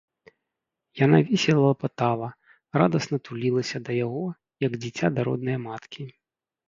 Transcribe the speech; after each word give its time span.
Яна 1.05 1.17
весела 1.27 1.61
лапатала, 1.71 2.29
радасна 2.83 3.17
тулілася 3.29 3.77
да 3.91 3.99
яго, 4.05 4.25
як 4.69 4.79
дзіця 4.83 5.07
да 5.19 5.27
роднае 5.29 5.59
маткі. 5.67 6.03